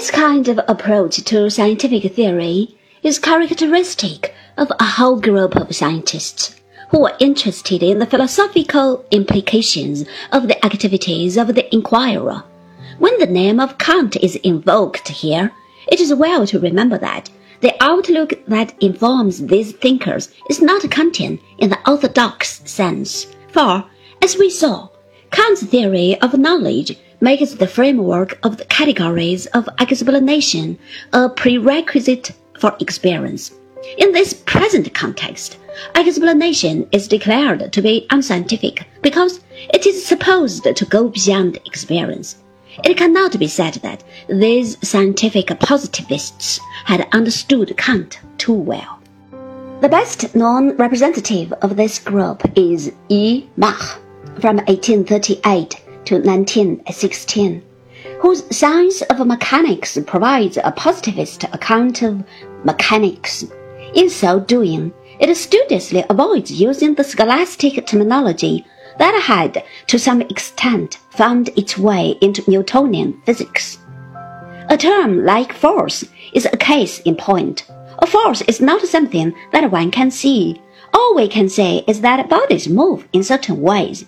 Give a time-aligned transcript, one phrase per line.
[0.00, 6.56] This kind of approach to scientific theory is characteristic of a whole group of scientists
[6.88, 12.42] who are interested in the philosophical implications of the activities of the inquirer.
[12.98, 15.52] When the name of Kant is invoked here,
[15.92, 17.28] it is well to remember that
[17.60, 23.84] the outlook that informs these thinkers is not Kantian in the orthodox sense, for,
[24.22, 24.88] as we saw,
[25.30, 30.78] Kant's theory of knowledge makes the framework of the categories of explanation
[31.12, 33.52] a prerequisite for experience.
[33.98, 35.58] In this present context,
[35.94, 39.40] explanation is declared to be unscientific because
[39.72, 42.36] it is supposed to go beyond experience.
[42.84, 49.00] It cannot be said that these scientific positivists had understood Kant too well.
[49.80, 53.46] The best known representative of this group is E.
[53.56, 53.98] Mach
[54.40, 55.79] from 1838
[56.10, 57.62] to 1916,
[58.20, 62.24] whose Science of Mechanics provides a positivist account of
[62.64, 63.44] mechanics.
[63.94, 68.66] In so doing, it studiously avoids using the scholastic terminology
[68.98, 73.78] that had, to some extent, found its way into Newtonian physics.
[74.68, 77.70] A term like force is a case in point.
[78.00, 80.60] A force is not something that one can see.
[80.92, 84.06] All we can say is that bodies move in certain ways.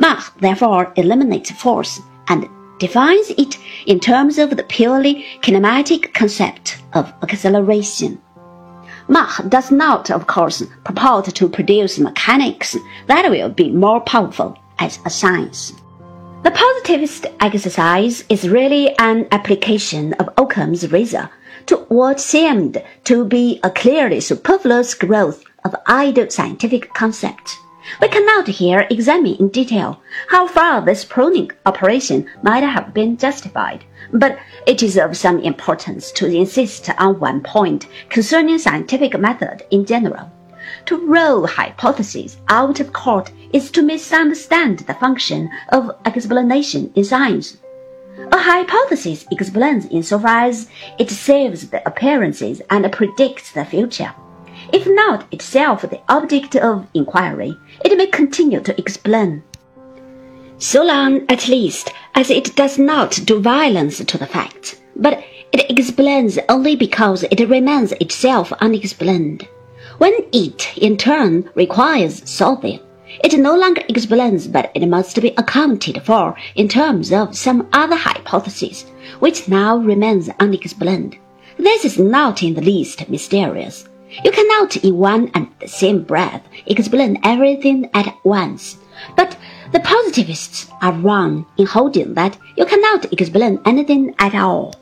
[0.00, 2.48] Mach therefore eliminates force and
[2.78, 8.18] defines it in terms of the purely kinematic concept of acceleration.
[9.08, 12.76] Mach does not, of course, purport to produce mechanics
[13.08, 15.74] that will be more powerful as a science.
[16.44, 21.28] The positivist exercise is really an application of Occam's razor
[21.66, 27.58] to what seemed to be a clearly superfluous growth of idle scientific concepts.
[28.00, 33.84] We cannot here examine in detail how far this pruning operation might have been justified,
[34.12, 39.86] but it is of some importance to insist on one point concerning scientific method in
[39.86, 40.30] general.
[40.86, 47.56] To roll hypotheses out of court is to misunderstand the function of explanation in science.
[48.32, 50.68] A hypothesis explains insofar as
[50.98, 54.14] it saves the appearances and predicts the future.
[54.72, 59.42] If not itself the object of inquiry, it may continue to explain.
[60.58, 65.70] So long, at least, as it does not do violence to the facts, but it
[65.70, 69.48] explains only because it remains itself unexplained.
[69.98, 72.78] When it, in turn, requires solving,
[73.24, 77.96] it no longer explains, but it must be accounted for in terms of some other
[77.96, 78.84] hypothesis,
[79.18, 81.16] which now remains unexplained.
[81.56, 83.88] This is not in the least mysterious.
[84.24, 88.76] You cannot in one and the same breath explain everything at once.
[89.16, 89.36] But
[89.72, 94.74] the positivists are wrong in holding that you cannot explain anything at all.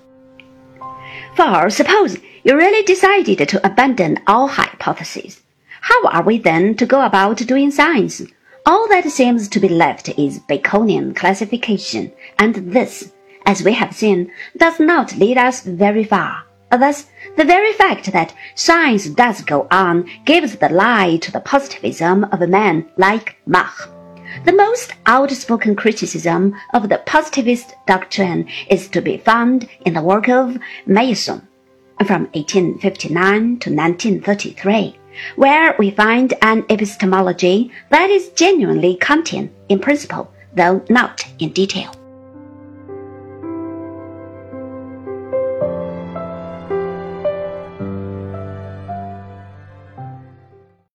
[1.36, 5.42] For suppose you really decided to abandon all hypotheses.
[5.82, 8.22] How are we then to go about doing science?
[8.66, 13.12] All that seems to be left is Baconian classification, and this,
[13.46, 16.44] as we have seen, does not lead us very far.
[16.70, 17.06] Thus,
[17.36, 22.42] the very fact that science does go on gives the lie to the positivism of
[22.42, 23.90] a man like Mach.
[24.44, 30.28] The most outspoken criticism of the positivist doctrine is to be found in the work
[30.28, 31.42] of Meyerson
[32.06, 34.98] from 1859 to 1933,
[35.36, 41.97] where we find an epistemology that is genuinely Kantian in principle, though not in detail.